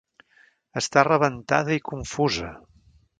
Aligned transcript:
Està 0.81 1.03
rebentada 1.07 1.77
i 1.81 1.85
confusa. 1.91 2.51